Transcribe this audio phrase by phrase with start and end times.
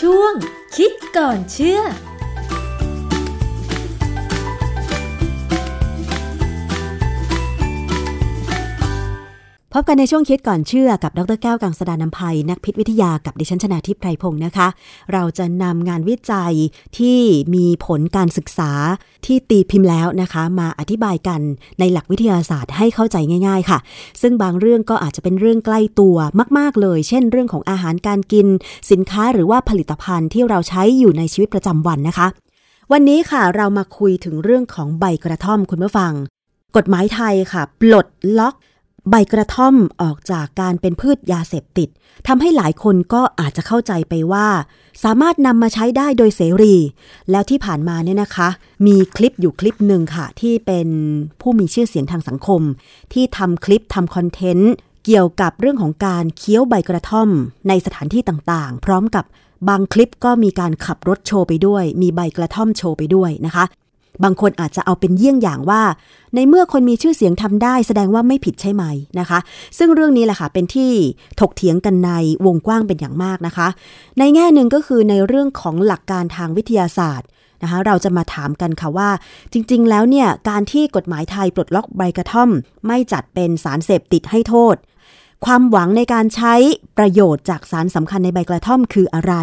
[0.00, 0.34] ช่วง
[0.76, 1.80] คิดก่อนเชื่อ
[9.74, 14.68] พบกันในช่วงคิดก่อนเชื่อกับดรแก้วกังสดานนภัย นักพิษวิทยากับดิฉันชนาทิพไพรพงศ์นะคะ
[15.12, 16.54] เราจะนำงานวิจัย
[16.98, 17.18] ที่
[17.54, 18.72] มีผลการศึกษา
[19.26, 21.40] ที่ตีพิมพ์แล้วนะคะ มาอธิบายกัน
[21.78, 23.16] ในหลักวิทยาศาสตร์ให้เข้าใจ
[23.46, 23.78] ง่าย ๆ ค่ะ
[24.22, 26.16] ซึ่งบางเรื่องก็อาจจะเป็นเรื่องใกล้ตัว
[26.58, 28.46] มากๆเลย เช่น เรื่องของอาหารการกิน
[28.90, 32.26] สินค้าหรือว่าผลิตภัณฑ์ที่เราใช้อยู่ในชีวิตประจำวันนะคะ
[32.92, 36.12] วันนี้ค่ะเรามาคุยถึงเรื่องของใบกระท่อมคุณผู้ฟัง
[36.76, 38.06] กฎหมายไทยค่ะ ปลด
[38.38, 38.54] ล็อก
[39.08, 41.88] ใบกระท่อมออกจากการเป็นพืชยาเสพติด
[42.28, 44.48] ทำให้หลายคนก็อาจจะเข้าใจไปว่า
[45.04, 46.76] สามารถนำมาใช้ได้โดยเสรี
[47.30, 48.48] แล้วที่ผ่านมาเนี่ยนะคะ
[48.86, 50.88] มีคลิปอยู่คลิปหนึ่งค่ะ ที่เป็น
[51.40, 52.62] ผู้มีชื่อเสียงทางสังคม
[53.12, 54.72] ที่ทำคลิปทำคอนเทนต์
[55.04, 57.28] เกี่ยวกับเรื่องของการเคี้ยวใบกระท่อม
[57.68, 59.24] ในสถานที่ต่างๆ พร้อมกับ
[59.68, 63.64] บางคลิปก็มีการขับรถโชว์ไปด้วย มีใบกระท่อมโชว์ไปด้วยนะคะ
[64.24, 65.82] บางคนอาจจะเอาเป็นเยี่ยงอย่างว่า
[66.34, 68.84] ในเมื่อคนมีชื่อเสียงทำได้ แสดงว่าไม่ผิดใช่ไหม
[69.20, 69.38] นะคะ
[69.78, 70.92] ซึ่งเรื่องนี้แหละค่ะเป็นที่
[71.40, 72.10] ถกเถียงกันใน
[72.46, 73.68] วงกว้างเป็นอย่างมากนะคะ
[74.18, 77.28] ในแง่หนึ่งก็คือในเรื่องของหลักการทางวิทยาศาสตร์
[77.62, 79.10] นะคะเราจะมาถามกันค่ะว่า
[79.52, 82.50] จริง ๆ แล้วเนี่ยการที่กฎหมายไทยปลดล็อกใบกระท่อม
[82.86, 84.76] ไม่จัดเป็นสารเสพติดให้โทษ
[85.46, 86.54] ความหวังในการใช้
[86.98, 89.34] ประโยชน์จากสารสำคัญในใบกระท่อมคืออะไร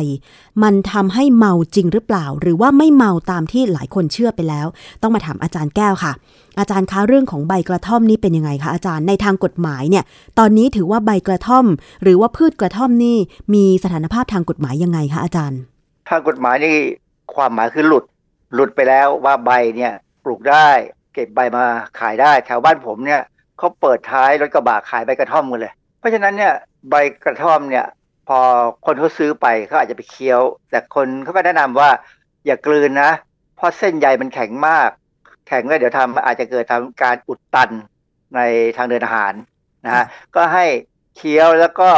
[0.64, 4.68] มันทำให้เมาจริงหรือเปล่า หรือว่าไม่เมาตามที่หลายคนเชื่อไปแล้ว
[5.02, 6.14] ต้องมาถามอาจารย์แก้วค่ะ
[6.60, 10.04] อาจารย์คะเรื่องของใบกระท่อมนี่เป็นยังไงคะอาจารย์ในทางกฎหมายเนี่ย
[10.40, 11.66] ตอนนี้ถือว่าใบกระท่อม
[12.04, 13.18] หรือว่าพืชกระท่อมนี่
[13.54, 15.60] มีสถานภาพทางกฎหมายยังไงคะอาจารย์
[16.10, 16.76] ทางกฎหมายนี่
[17.36, 18.04] ความหมายคือหลุด
[18.54, 20.68] หลุดไปแล้วว่าใบเนี่ยปลูกได้
[21.14, 21.66] เก็บใบมา
[22.00, 23.22] ขายได้แถวบ้านผมเนี่ย
[23.58, 25.74] เขาเปิดท้ายรถกระบะขายใบกระท่อมกันเลย
[26.08, 26.54] ราะฉะนั้นเนี่ย
[26.90, 27.86] ใบกระท่อมเนี่ย
[28.28, 28.40] พอ
[28.86, 31.90] คนเขาซื้อไปเขาอาจจะไปเคี้ยว แต่คนเขาก็แนะนำว่า
[32.46, 33.12] อย่ากลืนนะ
[33.56, 34.90] เพราะเส้นใยมันแข็งมาก
[35.48, 37.70] แข็งแล้วเดี๋ยวทำอาจจะเกิดทำการอุดตัน
[38.36, 38.40] ใน
[38.78, 39.34] ทางเดินอาหาร
[39.86, 40.04] นะฮะ
[40.36, 40.66] ก็ให้
[41.16, 41.90] เคี้ยวแล้วก็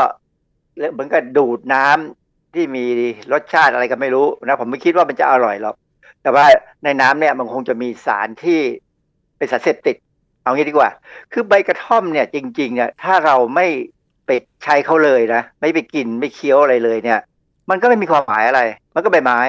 [0.92, 2.86] เหมือนกับดูดน้ำที่มี
[3.34, 5.76] รสชาติอะไรก็ไม่รู้นะผมไม่คิดว่ามันจะอร่อยหรอก
[6.24, 6.46] แต่ว่า
[6.84, 8.60] ในน้ำเนี่ยมันคงจะมีสารที่
[9.38, 9.96] เป็นสารเสพติด
[10.42, 10.90] เอางี้ดีกว่า
[11.34, 13.68] คือใบกระท่อมเนี่ยจริงๆเนี่ยถ้าเราไม่
[14.30, 17.20] ไปใช้เขาเลยนะ ไม่ไปกินไม่เคี้ยวอะไรเลยเนี่ย
[17.70, 18.62] มันก็ไม่มีความหมายอะไร
[18.96, 19.40] มันก็ใบไม้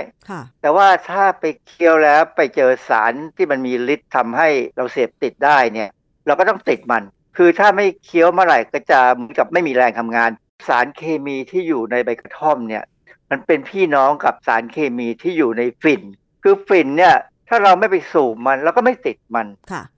[0.61, 5.89] แต่ว่าถ้าไปเคี้ยวแล้วไปเจอสารที่มันมีฤทธิ์ทำให้เราเสพติดได้เนี่ย
[6.27, 7.03] เราก็ต้องติดมัน
[7.37, 10.31] คือถ้าไม่เคี้ยวเมื่อไหร่ก็จะเหมือนกับไม่มีแรงทำงาน
[10.69, 12.85] สารเคมีที่อยู่ในใบกระท่อมเนี่ย
[13.31, 16.03] มันเป็นพี่น้องกับสารเคมีที่อยู่ในฝิ่น
[16.43, 17.17] คือฝิ่นเนี่ย
[17.49, 19.47] ถ้าเราไม่ไปสูบมันเราก็ไม่ติดมัน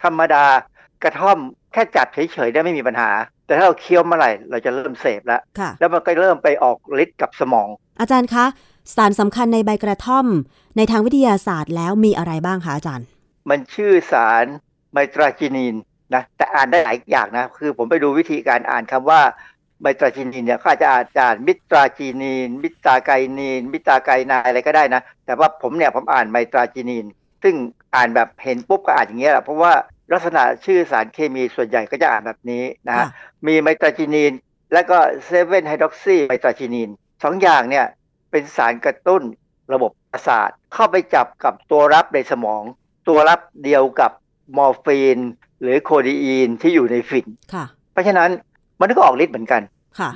[0.05, 0.45] ธรรมดา
[1.03, 1.39] กระท่อม
[1.73, 3.11] แค่จับเฉยๆได้ไม่มีปัญหา
[3.47, 5.41] แต่ถ้าเราเคี้ยวเมื่อไหร่เราจะเริ่มเสพแล้ว
[5.81, 7.69] แล้วมันก็เริ่มไปออกฤทธิ์กับสมอง
[8.01, 8.47] อาจารย์คะ
[8.95, 10.27] สารสำคัญในใบกระท่อม
[10.77, 13.07] ในทางวิทยาศาสตร์แล้วมีอะไรบ้างคะอาจารย์
[13.51, 14.47] มันชื่อสาร
[14.93, 15.75] ไมตราจินีน
[16.15, 19.21] นะแต่อ่านได้หลายอย่างนะ คือผมไปดูวิธีการอ่านคำว่า
[19.83, 20.89] ไมตราจินีนเนี่ยเขาอาจจะ
[21.25, 27.07] อ่านมิตราจีนีน มิตราไกนีน มิตราไกนายอะไรก็ได้นะ แต่ว่าผมเนี่ยผมอ่านไมตราจีนีน
[27.43, 27.55] ซึ่ง
[27.95, 29.73] อ่านแบบเห็นปุ๊บก็อ่านอย่างเงี้ยแหละเพราะว่า
[30.13, 33.07] ลักษณะชื่อสารเคมีส่วนใหญ่ก็จะอ่านแบบนี้นะฮะ
[33.47, 34.33] มี mitragynine
[34.73, 36.89] และก็ seven hydroxy mitragynine
[37.25, 37.87] สองอย่างเนี่ย
[38.31, 39.23] เป็นสารกระตุ้น
[39.73, 42.63] ระบบประสาทเข้าไปจับกับตัวรับในสมอง
[43.09, 44.11] ตัวรับเดียวกับ
[44.57, 45.19] มอร์ฟีน
[45.63, 47.27] หรือโคดีอีนที่อยู่ในฝิ่น
[47.93, 48.31] เพราะฉะนั้น
[48.81, 49.63] มันก็ออกฤทธิ์เหมือนกัน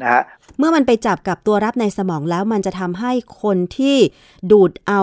[0.02, 0.22] นะฮะ
[0.58, 3.96] เมื่อมันไปจับกับตัวรับในสมองแล้วมันจะทำให้คนที่
[4.52, 5.02] ดูดเอา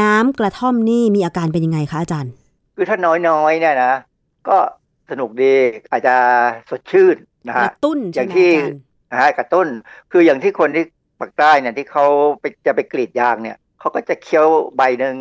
[0.00, 2.32] น้ำกระท่อมนี่มีอาการเป็นยังไงคะอาจารย์
[2.74, 2.98] คือถ้า
[3.28, 3.92] น้อยๆเนี่ยนะ
[4.48, 4.58] ก็
[5.10, 5.54] สนุกดี
[5.90, 6.16] อาจจะ
[6.70, 7.16] สดชื่น
[7.48, 8.50] นะฮะกระตุ้นอย่างที่
[9.10, 9.66] นะฮะกระตุ้น
[10.12, 10.84] คืออย่างที่คนที่
[11.20, 12.04] ปากใต้เนี่ยที่เขา
[12.40, 14.46] ไปจะไปกรีดยางเนี่ยเขาก็จะเคี้ยว
[14.76, 15.16] ใบหนึ่ง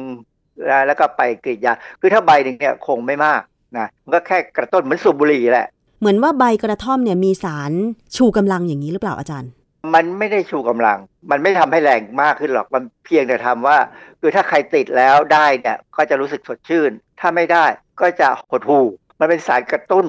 [0.88, 3.42] แล้วก็ไปกรีดยางคือถ้าใบหนึ่งเนี่ยคงไม่มาก
[3.78, 5.68] นะมันก็แค่กระตุ้นเหมือนสูบบุหรี่แหละ
[6.00, 7.72] เหมือนว่าใบกระท่อมเนี่ยมีสาร
[8.16, 9.52] ชูกำลังอย่างนี้หรือเปล่าอาจารย์
[9.94, 11.00] มันไม่ได้ชูกำลัง
[11.32, 13.78] มันไม่ทำให้แรงมากขึ้นหรอกมันเพียงแต่ทำว่า
[14.20, 17.66] คือถ้าใครติดแล้วได้เนี่ยก็จะรู้สึกสดชื่น ถ้าไม่ได้
[18.02, 18.86] ก็จะหดหู่
[19.20, 20.06] มันเป็นสารกระตุ้น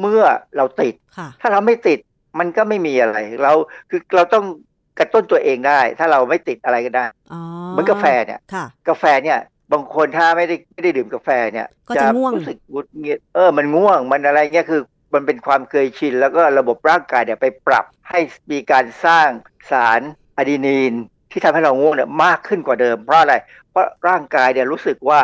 [0.00, 0.22] เมื่อ
[0.56, 0.94] เราติด
[1.40, 1.98] ถ้าเราไม่ติด
[2.38, 3.52] มันก็ไม่มีอะไร เรา
[3.90, 4.44] คือเราต้อง
[4.98, 7.06] กระตุ้นตัวเองได้ ถ้าเราไม่ติดอะไรก็ได้
[7.70, 8.40] เหมือนกาแฟเนี่ย
[8.88, 9.38] กาแฟเนี่ย
[9.72, 11.66] บางคนถ้าไม่ได้ไม่ได้ดื่มกาแฟเนี่ย
[11.96, 12.02] จะ
[12.34, 14.82] รู้สึกงุดเงียเออมันง่วงมันอะไรเงี้ยคือ
[15.14, 18.20] มันเป็นความเคยชิน แล้วก็ระบบร่างกายเนี่ยไปปรับให้
[18.52, 19.28] มีการสร้าง
[19.70, 20.00] สาร
[20.36, 20.92] อะดีนีน
[21.30, 23.34] ที่ทำให้เราง่วงเนี่ยมากขึ้นกว่าเดิม เพราะอะไร
[23.70, 25.20] เพราะร่างกายเนี่ยรู้สึกว่า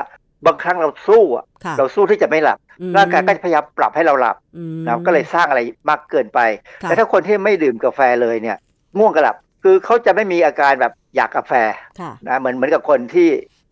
[0.47, 1.45] บางครั้งเราสู้อะ
[1.79, 2.59] เราสู้ที่จะไม่หลับ
[2.97, 4.37] ร่างกายก็จะพยายามปรับให้เราหลับ
[4.85, 6.41] นะก็เลยสร้างอะไรมากเกินไป
[6.83, 8.57] แต่ถ้าคนที่ไม่ดื่มกาแฟเลยเนี่ย
[8.99, 11.53] ง่วงก็หลับคือเขาจะไม่มีอาการแบบอยากกาแฟ
[12.01, 13.29] ค่ะนะเหมือนเหมือนกับคนที่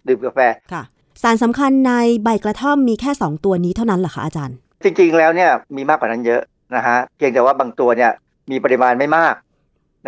[0.08, 0.40] ดื่มกาแฟ
[0.72, 0.82] ค่ะ
[1.22, 1.92] สารสำคัญใน
[2.24, 6.42] ใบกระท่อมมีแค่ 2 ตัวนี้เท่านั้นเหรอคะอาจารย์ จริงๆแล้วเนี่ยมีมากกว่านั้นเยอะ
[6.74, 8.12] นะฮะเพียงแต่ว่าบางตัวเนี่ย
[8.50, 9.34] มีปริมาณไม่มาก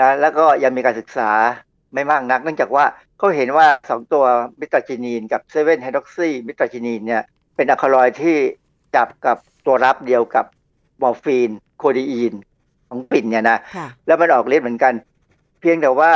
[0.00, 1.30] นะแล้วก็ยังมีการศึกษา
[1.94, 2.84] ไม่มากนัก เนื่องจากว่า
[3.18, 4.24] เขาเห็นว่าสองตัว
[4.60, 7.22] mitragynine กับ seven hydroxy mitragynine เนี่ย
[7.56, 8.36] เป็นอัลคาลอยด์ที่
[8.96, 9.36] จับกับ
[9.66, 10.46] ตัวรับเดียวกับ
[11.02, 12.34] มอร์ฟีน โคดีอีน
[12.88, 14.94] ของฝิ่นเนี่ยนะค่ะแล้วมันออกฤทธิ์เหมือนกัน
[15.60, 16.10] เพียงแต่ว่า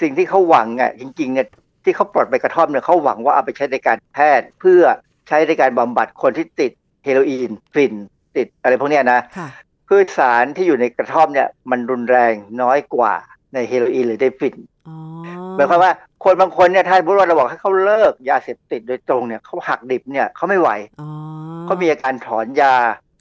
[0.00, 1.46] สิ่งที่เขาหวังอะจริงๆเนี่ย
[1.84, 4.82] ที่เขาปลดใบกระท่อมเนี่ยเขาหวังว่าเอาไปใช้ในการแพทย์ เพื่อ
[5.28, 6.72] ใช้ในการบำบัดคนที่ติด
[7.04, 7.94] เฮโรอีนฝิ่น
[8.36, 9.48] ติดอะไรพวกเนี้ยนะค่ะ
[9.88, 13.14] คือสารที่อยู่ในกระท่อมเนี่ยมันรุนแรงน้อยกว่า
[13.54, 14.54] ในเฮโรอีนหรือในฟิน
[14.88, 14.96] อ๋อ
[15.56, 15.92] หมายความว่า
[16.24, 20.70] คนบางคนเนี่ยถ้าบุรุษเราบอกให้เขาเลิกยาเสพติดโดยตรงเนี่ยเขาหักดิบเนี่ยเขาไม่ไหว
[21.00, 21.08] อ๋อ
[21.66, 22.74] เขามีอาการถอนยา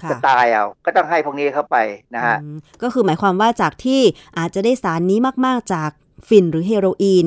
[0.03, 1.77] ค่ะจะตายเอาก็ต้องให้พวกนี้เข้าไป
[2.15, 4.01] นะฮะอืมก็คือหมายความว่าจากที่
[4.37, 5.89] อาจจะได้สารนี้มาก ๆ จาก
[6.27, 7.25] ฟินหรือเฮโรอีน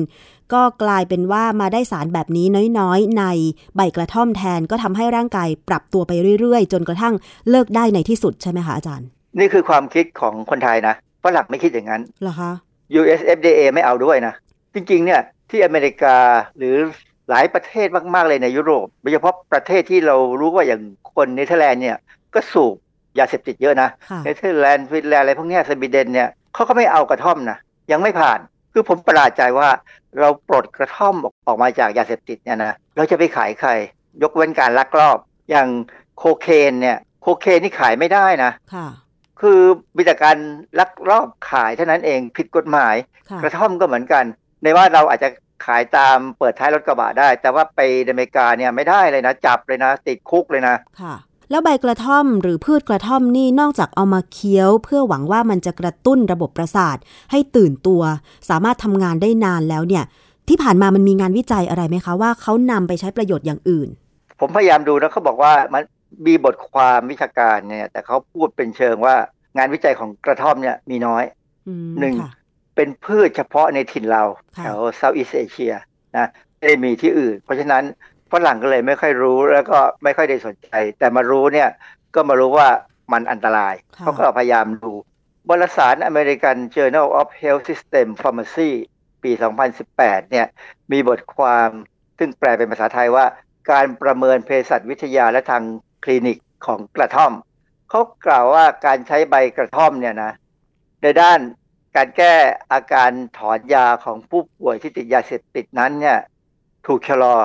[0.53, 2.47] ก็กลายเป็นว่ามาได้สารแบบนี้
[2.79, 3.23] น้อยๆ ใน
[3.75, 7.13] ใบกระท่อมแทนก็ทำให้ร่างกายปรับตัวไปเรื่อย ๆ จนกระทั่ง
[7.49, 9.07] เลิกได้ในที่สุดใช่ไหมคะอาจารย์
[9.39, 12.51] นี่คือความคิดของคนไทยนะฝรั่งไม่คิดอย่างนั้นเหรอคะ
[12.99, 14.33] US FDA ไม่เอาด้วยนะ
[14.73, 16.17] จริงๆเนี่ยที่อเมริกา
[16.57, 16.75] หรือ
[17.29, 20.81] หลายประเทศมากๆเลยในยุโรปโดยเฉพาะประเทศที่เรารู้ว่าอย่าง
[21.13, 21.97] คนเนเธอร์แลนด์เนี่ย
[22.33, 22.75] ก็สูบ
[23.19, 27.57] ยาเสพติดเยอะนะค่ะเนเธอร์แลนด์ฟินแลนด์อะไรพวกเนี้ยสวีเดนเนี่ยเขาก็ไม่เอากระท่อมนะ
[27.91, 28.39] ยังไม่ผ่าน
[28.73, 29.69] คือผมประหลาดใจว่า
[30.19, 33.69] เราปลดกระท่อมออกออกมาจากยาเสพติดเนี่ยนะเราจะไปขายใคร
[34.21, 35.17] ยกเว้นการลักลอบ
[35.49, 35.67] อย่าง
[36.17, 38.51] โคเคนเนี่ยโคเคนนี่ขายไม่ได้นะ
[39.33, 39.59] ค่ะคือ
[39.95, 40.37] มีแต่การ
[40.79, 42.95] ลักลอบขายเท่านั้นเองผิดกฎหมาย
[43.29, 44.23] ค่ะกระท่อมก็เหมือนกัน
[44.63, 45.29] ในว่าเราอาจจะ
[45.65, 51.15] ขายตามเปิดท้ายรถกระบะได้ แต่ว่าไปอเมริกาเนี่ยไม่ได้เลยนะจับเลยนะ ติดคุกเลยนะค่ะ
[51.51, 56.97] แล้วใบกระท่อมหรือพืชกระท่อมนี่นอกจากเอามาเคี้ยว เพื่อหวังว่ามันจะกระตุ้นระบบประสาท
[57.31, 58.01] ให้ตื่นตัว
[58.49, 60.03] สามารถทำงานได้นานแล้วเนี่ย
[60.49, 63.89] ที่ผ่านมามันมีงานวิจัยอะไรไหมคะว่าเขานำไปใช้ประโยชน์อย่างอื่น
[64.39, 65.83] ผมพยายามดูแล้วเขาบอกว่ามัน
[66.27, 69.15] มีบทความวิชาการเนี่ย แต่เขาพูดเป็นเชิงว่า
[69.57, 71.23] งานวิจัยของกระท่อมเนี่ยมีน้อย
[71.67, 72.31] อืมหนึ่งค่ะ
[72.75, 74.23] เป็นพืชเฉพาะในถิ่นเรา
[74.57, 75.73] ค่ะแถวเซาท์อีสเอเชีย
[76.17, 76.27] นะ
[76.57, 77.83] ไม่ได้มีที่อื่น เพราะฉะนั้น
[78.31, 81.69] ฝรั่งก็เลยไม่ค่อยรู้แล้วก็ไม่ค่อยได้สนใจ แต่มารู้เนี่ย
[82.15, 82.69] ก็มารู้ว่า
[83.11, 84.91] มันอันตรายค่ะเขาก็พยายามดู
[85.49, 88.71] วารสาร American Journal of Health System Pharmacy
[89.23, 89.31] ปี
[89.81, 90.47] 2018 เนี่ย
[90.91, 91.69] มีบทความ
[92.17, 93.25] ซึ่งแปลเป็นภาษาไทยว่า
[93.71, 95.63] การประเมินเภสัชวิทยาและทาง
[96.03, 97.33] คลินิกของกระท่อม
[97.89, 100.31] เขากล่าวว่าการใช้ใบกระท่อมเนี่ยนะ
[101.01, 101.39] ในด้าน
[101.95, 102.33] การแก้
[102.71, 106.17] อาการถอนยาของผู้ป่วยที่ติดยาเสพติดนั้นเนี่ย
[106.87, 107.35] ถูกชะลอ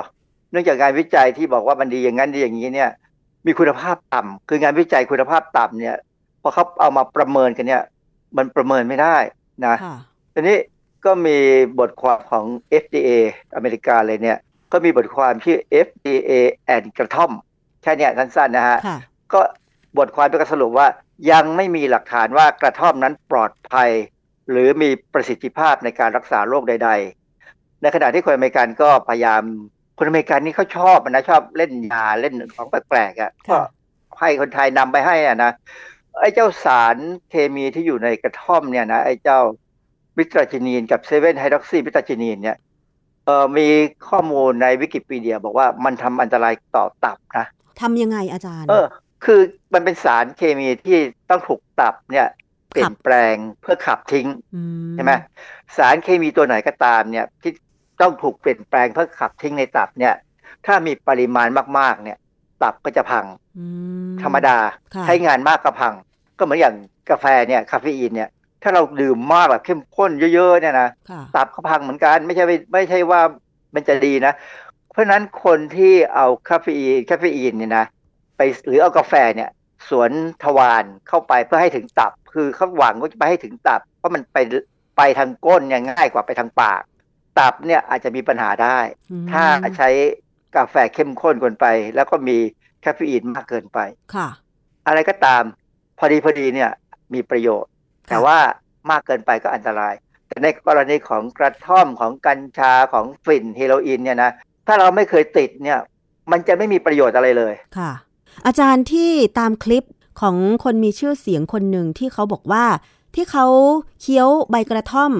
[0.51, 2.91] เนื่องจากงานวิจัยที่บอกว่ามันดีอย่างนั้นดีอย่างนี้เนี่ย
[3.45, 5.95] มีคุณภาพต่ำคืองานวิจัยคุณภาพต่ำเนี่ย
[6.41, 7.83] พอเขาเอามาประเมินกันเนี่ย
[8.37, 9.17] มันประเมินไม่ได้
[9.65, 9.95] นะค่ะ
[10.33, 10.57] ทีนี้
[11.05, 11.37] ก็มี
[11.79, 12.45] บทความของ
[12.83, 13.09] FDA
[13.55, 14.37] อเมริกาเลยเนี่ย
[14.71, 16.31] ก็มีบทความชื่อ FDA
[16.75, 17.31] and กระท่อม
[17.81, 18.97] แค่เนี้ยสั้นๆนะฮะค่ะ
[19.33, 19.41] ก็
[19.97, 20.87] บทความก็สรุปว่า
[21.31, 23.89] ยังไม่มีหลักฐานว่ากระท่อมนั้นปลอดภัย
[24.51, 26.89] หรือมีประสิทธิภาพในการรักษาโรคใด
[27.35, 29.41] ๆ ในขณะที่คนอเมริกันก็พยายาม
[29.97, 33.63] คนอเมริกันนี่เขาชอบนะชอบเล่นยาเล่นของแปลกๆอะก็ค่ะ
[34.19, 35.51] ให้คนไทยนำไปให้อะนะ
[36.19, 36.95] ไอ้เจ้าสาร
[37.29, 39.39] เคมีที่อยู่ในกระท่อมเนี่ยนะไอ้เจ้า
[40.17, 42.57] mitragynine กับ seven hydroxy mitragynine เนี่ย
[43.25, 43.67] เออมี
[44.09, 47.45] ข้อมูลในวิกิพีเดีย บอกว่ามันทำอันตรายต่อตับนะ
[47.81, 48.85] ทำยังไงอาจารย์ เออ
[49.25, 49.39] คือ
[49.73, 52.27] มันเป็นสารเคมีที่ต้องถูกตับเนี่ย
[52.69, 54.27] เปลี่ยนแปลงเพื่อขับทิ้ง
[54.87, 55.11] มใช่ไหม
[55.77, 57.51] สารเคมีตัวไหนก็ตามเนี่ย ที่
[58.01, 60.13] ต้องถูกเปลี่ยนแปลงเพื่อขับทิ้งในตับเนี่ย
[60.65, 61.47] ถ้ามีปริมาณ
[61.79, 62.17] มากๆ เนี่ย
[62.63, 63.25] ตับก็จะพัง
[63.59, 63.65] อื
[64.09, 64.57] มธรรมดา
[64.93, 65.93] ค่ะใช้งานมากก็พัง
[66.37, 66.75] ก็เหมือนอย่าง
[67.09, 68.29] กาแฟเนี่ยคาเฟอีนเนี่ย
[68.63, 73.21] ถ้าเราดื่มมากแบบเข้มข้นเยอะๆเนี่ยนะค่ะตับก็พังเหมือนกัน ไม่ใช่ไม่ไม่ใช่ว่า
[73.75, 74.33] มันจะดีนะ
[74.68, 74.68] เพ
[74.99, 77.85] ราะฉะนั้นคนที่เอาคาเฟอีนคาเฟอีนเนี่ยนะ
[78.37, 79.49] ไปหรือเอากาแฟเนี่ย
[79.89, 80.11] สวน
[80.43, 84.37] ทวารเข้าไปเพื่อให้ถึงตับ คือเขาหวังว่าจะไปให้ถึงตับ เพราะมันไป
[84.97, 86.81] ไปทางก้นเนี่ยง่ายกว่าไปทางปาก
[87.39, 88.79] ตับเนี่ยอาจจะมีปัญหาได้
[89.11, 89.43] อืมถ้า
[89.77, 89.89] ใช้
[90.55, 91.65] กาแฟเข้มข้นเกินไป
[91.95, 92.37] แล้วก็มี
[92.85, 93.79] คาเฟอีนมากเกินไป
[94.13, 94.27] ค่ะ
[94.87, 95.43] อะไรก็ตาม
[95.97, 96.71] พอดีพอดีเนี่ย
[97.13, 97.71] มีประโยชน์
[98.09, 98.37] แต่ว่า
[98.91, 99.93] มากเกินไปก็อันตราย
[100.27, 104.31] แต่ในกรณีของกระท่อมของกัญชาของฝิ่นเฮโรอีนเนี่ยนะ
[104.67, 105.79] ถ้าเราไม่เคยติดเนี่ย
[106.31, 107.91] มันจะไม่มีประโยชน์อะไรเลยค่ะ
[108.45, 109.83] อาจารย์ที่ตามคลิป
[110.21, 112.65] ของคนมีชื่อเสียงคนหนึ่งที่เขาบอกว่า
[113.15, 113.45] ที่เขา
[114.01, 115.13] เคี้ยวใบกระท่อม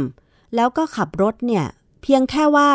[0.55, 1.65] แล้วก็ขับรถเนี่ย
[2.03, 2.69] เพียงแค่ว่า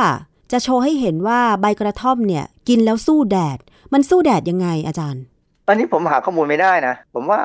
[0.52, 3.58] จะโชว์ให้เห็นว่าใบกระท่อมเนี่ย กินแล้วสู้แดด
[3.92, 5.22] มันสู้แดดยังไงอาจารย์
[5.66, 7.40] ตอนนี้ผมหาข้อมูลไม่ได้นะ ผมว่า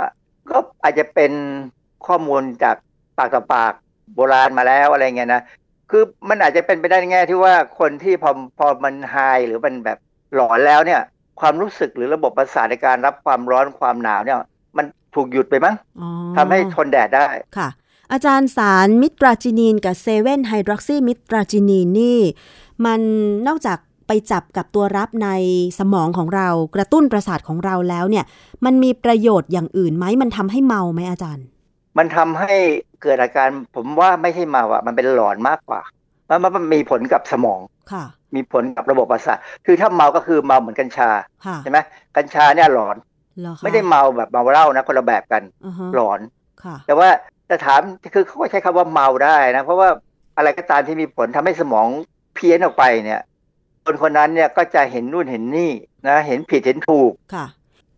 [0.50, 1.32] ก็อาจจะเป็น
[2.08, 2.76] ข้อมูลจาก
[3.18, 3.74] ปากต่อปาก
[4.16, 5.42] โบราณมาแล้วอะไรเงี้ยนะ
[5.92, 9.18] คือมันอาจจะเป็นไปได้ในแง่ที่ว่าคนที่พอพอมันไฮ
[9.48, 9.98] หรือมันแบบ
[10.36, 11.02] หลอนแล้วเนี่ย
[11.40, 14.38] ความรู้สึกหรือระบบประสาทในการรับความร้อนความหนาวเนี่ย
[14.78, 17.28] มันถูกหยุดไปมั้งอ๋อทำให้ทนแดดได้
[17.58, 17.70] ค่ะ
[18.12, 22.20] อาจารย์สาร mitragynine กับ seven hydroxy mitragynine นี่
[22.86, 23.02] มัน
[23.48, 23.78] นอกจาก
[24.08, 25.30] ไปจับกับตัวรับใน
[25.80, 28.26] สมองของเรากระตุ้นประสาทของเราแล้วเนี่ย
[28.66, 31.46] มันมีประโยชน์อย่างอื่นไหมมันทำให้เมาไหมอาจารย์
[32.00, 32.54] มันทำให้
[33.02, 35.82] เกิดอาการผมว่าไม่ใช่เมาอะมันเป็นหลอนมากกว่า
[36.30, 37.60] มันมันมันมีผลกับสมอง
[37.92, 38.04] ค่ะ
[38.36, 41.10] มีผลกับระบบประสาทคือถ้าเมาก็คือเมาเหมือนกัญชา
[41.46, 41.78] ค่ะใช่ไหม
[42.18, 42.96] กัญชาเนี่ยหลอน
[43.40, 46.20] เหรอคะไม่ได้เมาแบบเมาเหล้านะคนละแบบกันอือฮะหลอน
[46.64, 47.10] ค่ะแต่ว่า
[47.48, 47.82] แต่ถาม
[48.14, 49.90] คือเขาก็ใช้คำว่าเมาได้นะ เพราะว่า
[50.38, 51.88] อะไรก็ตามที่มีผลทำให้สมอง
[52.36, 53.22] เพี้ยนออกไปเนี่ย
[53.86, 55.72] คนคนนั้นเนี่ยก็จะเห็นนู่นเห็นนี่
[56.08, 57.46] นะ เห็นผิดเห็นถูกค่ะ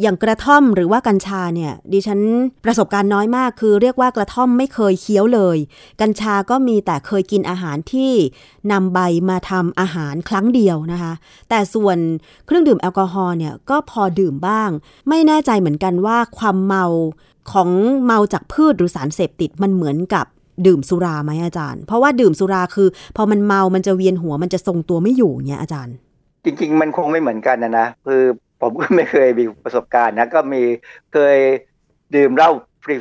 [0.01, 2.19] อย่างกระท่อมหรือว่ากัญชาเนี่ยดิฉัน
[2.65, 5.57] ประสบการณ์น้อยมาก คือเรียกว่ากระท่อมไม่เคยเคี้ยวเลย
[6.01, 8.11] กัญชาก็มีแต่เคยกินอาหารที่
[8.71, 11.13] นำใบมาทำอาหารครั้งเดียวนะคะ
[11.49, 11.97] แต่ส่วน
[12.45, 14.69] เครื่องดื่มแอลกอฮอล์เนี่ยก็พอดื่มบ้าง
[15.09, 16.85] ไม่แน่ใจเหมือนกันว่าความเมา
[17.51, 17.69] ของ
[18.05, 20.25] เมาจากพืชหรือสารเสพติดมันเหมือนกับ
[20.65, 25.95] ดื่มสุราไหมอาจารย์ เพราะว่าดื่มสุราคือ พอมันเมามันจะเวียนหัวมันจะทรงตัวไม่อยู่เนี่ยอาจารย์
[26.43, 28.21] จริง ๆ มันคงไม่เหมือนกันนะนะคือ
[28.61, 30.63] ผมก็ไม่เคยมีประสบการณ์นะ ก็มี
[31.13, 31.37] เคย
[32.15, 32.51] ดื่มเหล้า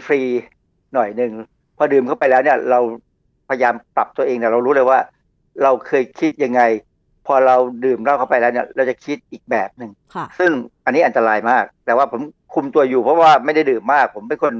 [0.06, 1.32] ฟรีๆหน่อยหนึ่ง
[1.76, 2.80] พอดื่มเข้าไปแล้วเนี่ย เรา
[3.48, 4.98] พยายามปรับตัวเองเนี่ยเรารู้เลยว่า
[5.62, 6.62] เราเคยคิดยังไง
[7.26, 10.50] พอเราดื่มเหล้าเข้าไปแล้วเนี่ย เราจะคิดอีกแบบหนึ่งค่ะซึ่ง
[10.84, 12.20] อันนี้อันตรายมาก แต่ว่าผม
[12.54, 14.54] คุมตัวอยู่ เพราะว่าไม่ได้ดื่มมาก ผมเป็นคน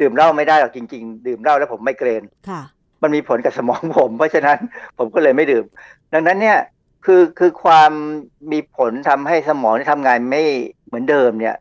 [0.00, 2.60] ดื่มเหล้าไม่ได้หรอกจริง ๆ ดื่มเหล้าแล้วผมไม่เกรนค่ะ
[3.02, 4.58] มันมีผลกับสมองผม เพราะฉะนั้น
[4.98, 5.64] ผมก็เลยไม่ดื่ม
[6.12, 6.58] ดังนั้นเนี่ย
[7.04, 7.92] คือคือความ
[8.52, 10.42] มีผลทำให้สมองที่ทำงานไม่
[10.86, 11.56] เหมือนเดิมเนี่ย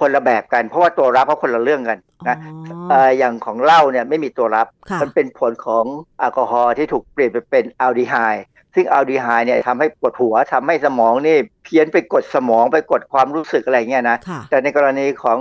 [0.00, 5.84] คนละแบบกัน เพราะว่าตัวรับเขาคนละเรื่องกันนะอ๋อเอ่ออย่างของเหล้าเนี่ยไม่มีตัวรับค่ะมันเป็นผลของ
[6.18, 15.38] แอลกอฮอล์ที่ถูกเปลี่ยนไปเป็นอัลดีไฮด์ซึ่งอัลดีไฮด์เนี่ยทำให้ปวดหัวทำให้สมองนี่เพี้ยนไปกดสมองไปกดความรู้สึกอะไรเงี้ยนะค่ะแต่ในกรณีของ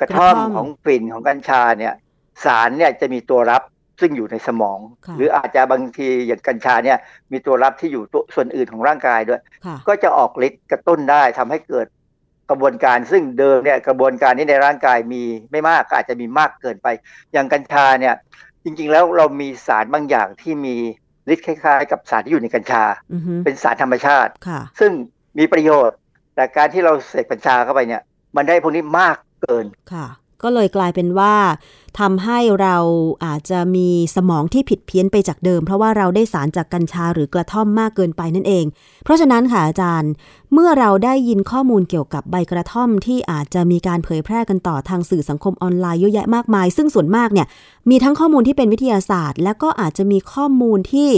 [0.00, 1.94] กระท่อมกระท่อมของฝิ่นของกัญชาเนี่ย
[2.44, 3.62] สารเนี่ยจะมีตัวรับ
[4.00, 6.98] ซึ่งอยู่ในสมองค่ะหรืออาจจะบางทีอย่างกัญชาเนี่ย
[7.32, 11.86] มีตัวรับที่อยู่ตัวส่วนอื่นของร่างกายด้วยค่ะก็จะออกฤทธิ์กระตุ้นได้ทำให้เกิด
[12.50, 16.88] กระบวนการซึ่งเดิมเนี่ยกระบวนการนี้ในร่างกายมีไม่มากก็อาจจะมีมากเกินไป
[17.32, 18.14] อย่างกัญชาเนี่ย
[18.64, 20.76] จริงๆแล้วเรามีสารบางอย่างที่มี
[21.32, 24.92] ฤทธิ์คล้ายๆ กับสารที่อยู่ในกัญชาอือฮึเป็นสารธรรมชาติค่ะซึ่ง
[25.38, 25.96] มีประโยชน์
[26.34, 28.02] แต่การที่เราเสพกัญชาเข้าไปเนี่ย
[28.36, 30.06] มันได้พวกนี้มากเกินค่ะ
[30.42, 31.34] ก็เลยกลายเป็นว่า
[31.98, 32.76] ทำให้เรา
[33.24, 38.64] อาจจะมีสมองที่ผิดเพี้ยนไปจากเดิม เพราะว่าเราได้สารจากกัญชาหรือกระท่อมมากเกินไปนั่นเอง
[39.04, 40.10] เพราะฉะนั้นค่ะอาจารย์
[40.52, 47.46] เมื่อเราได้ยินข้อมูลเกี่ยวกับใบกระท่อมที่อาจจะมีการเผยแพร่กันต่อทางสื่อสังคมออนไลน์เยอะแยะมากมาย ซึ่งส่วนมากเนี่ย
[47.90, 51.10] มีทั้งข้อมูลที่เป็นวิทยาศาสตร์ และก็อาจจะมีข้อมูลที่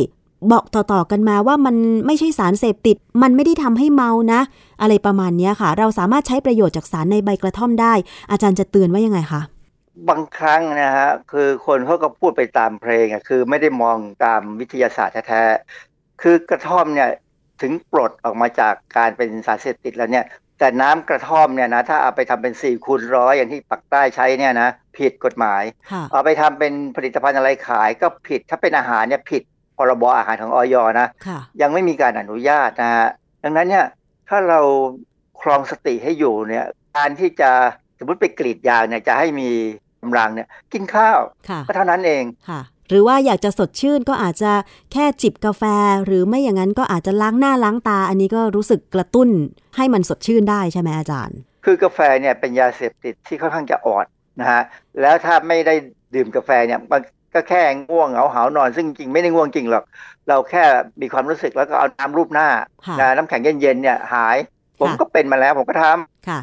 [0.52, 4.40] บอกต่อๆกันมาว่ามันไม่ใช่สารเสพติด มันไม่ได้ทำให้เมานะ
[4.80, 7.92] อะไรประมาณเนี้ยค่ะ เราสามารถใช้ประโยชน์จากสารในใบกระท่อมได้
[8.30, 9.42] อาจารย์จะเตือนว่ายังไงคะ
[10.09, 17.11] บางครั้งนะฮะคือคนเขาก็พูดไปตามเพลงอะคือไม่ได้มองตามวิทยาศาสตร์แท้ๆคือกระท่อมเนี่ย
[17.62, 20.25] ถึงปลดออกมาจากการเป็นสารเสพติดแล้วเนี่ย
[20.59, 24.68] แต่น้ำกระท่อมเนี่ยนะถ้าเอาไปทำเป็นสี่คูณร้อยอย่างที่ปักใต้ใช้เนี่ยนะ
[24.99, 29.60] ผิดกฎหมายค่ะเอาไปทำเป็นผลิตภัณฑ์อะไรขายก็ผิดถ้าเป็นอาหารเนี่ยผิดพ
[29.91, 33.09] รบอาหารของออยนะค่ะยังไม่มีการอนุญาตนะฮะ
[33.43, 33.87] ดังนั้นเนี่ย
[34.29, 34.61] ถ้าเรา
[35.41, 37.51] ครองสติให้อยู่เนี่ยการที่จะ
[37.99, 39.51] สมมติไปกรีดยางเนี่ยจะให้มี
[40.03, 41.19] กำลังเนี่ยกินข้าว
[41.49, 44.53] ค่ะก็เท่านั้นเองค่ะหรือว่าอยากจะสดชื่นก็อาจจะ
[44.93, 45.63] แค่จิบกาแฟ
[46.07, 49.29] หรือไม่อย่างนั้นก็อาจจะล้างหน้าล้างตา อันนี้ก็รู้สึกกระตุ้น
[49.77, 54.07] ให้มันสดชื่นได้ใช่ไหมอาจารย์ คือกาแฟเนี่ยเป็นยาเสพติดที่ค่อนข้างจะอ่อน
[54.41, 54.63] นะฮะ
[55.01, 55.75] แล้วถ้าไม่ได้
[56.15, 57.01] ดื่มกาแฟเนี่ยมัน
[57.35, 59.85] ก็แค่ง่วงเหงาหานอน ซึ่งจริงไม่ได้ง่วงจริงหรอก
[60.29, 60.65] เราแค่
[61.01, 62.49] มีความรู้สึกแล้วก็เอาน้ำรูปหน้า
[62.87, 64.37] ค่ะนะน้ำแข็งเย็นๆเนี่ยหาย
[64.79, 66.41] ผมค่ะก็เป็นมาแล้วผมก็ทำค่ะ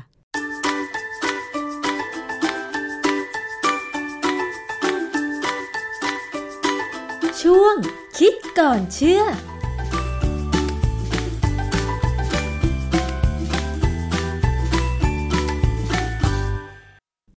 [7.42, 7.76] ช่วง
[8.18, 9.24] คิดก่อนเชื่อ